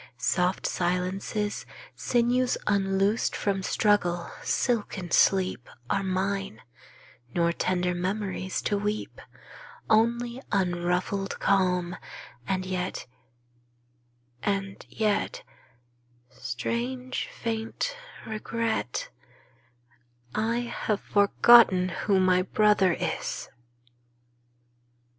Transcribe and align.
Soft 0.17 0.65
silences, 0.65 1.63
Sinews 1.95 2.57
unloosed 2.65 3.35
from 3.35 3.61
struggle, 3.61 4.31
silken 4.41 5.11
sleep, 5.11 5.65
27 5.89 5.89
Are 5.91 6.03
mine; 6.03 6.61
nor 7.35 7.51
tender 7.53 7.93
memories 7.93 8.63
to 8.63 8.79
weep. 8.79 9.21
Only 9.91 10.41
unruffled 10.51 11.39
calm; 11.39 11.97
and 12.47 12.65
yet— 12.65 13.05
and 14.41 14.83
yet— 14.89 15.43
Strange, 16.31 17.29
faint 17.39 17.95
regret— 18.25 19.09
I 20.33 20.61
have 20.61 21.01
forgotten 21.01 21.89
who 21.89 22.19
my 22.19 22.41
brother 22.41 22.91
is! 22.93 23.49